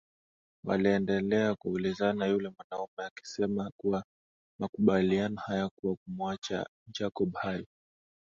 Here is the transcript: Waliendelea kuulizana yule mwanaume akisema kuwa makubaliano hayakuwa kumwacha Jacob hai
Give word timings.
Waliendelea 0.65 1.55
kuulizana 1.55 2.25
yule 2.27 2.49
mwanaume 2.49 3.03
akisema 3.05 3.71
kuwa 3.77 4.03
makubaliano 4.59 5.35
hayakuwa 5.35 5.95
kumwacha 5.95 6.65
Jacob 6.97 7.33
hai 7.33 7.65